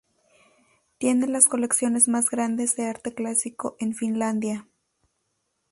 [0.97, 4.67] Tiene las colecciones más grandes de arte clásico de Finlandia.